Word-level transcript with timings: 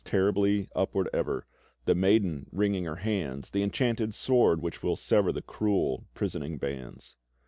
Terribly 0.03 0.67
upward 0.75 1.09
ever; 1.13 1.45
The 1.85 1.93
Maiden, 1.93 2.47
wringing 2.51 2.85
her 2.85 2.95
hands; 2.95 3.51
The 3.51 3.61
Enchanted 3.61 4.15
Sword 4.15 4.59
which 4.59 4.81
will 4.81 4.95
sever 4.95 5.31
The 5.31 5.43
cruel, 5.43 6.07
prisoning 6.15 6.57
bands. 6.57 7.13